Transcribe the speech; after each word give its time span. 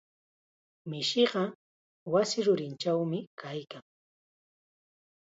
Mishiqa 0.89 1.41
wasi 2.11 2.39
rurinchawmi 2.45 3.19
kaykan. 3.39 3.83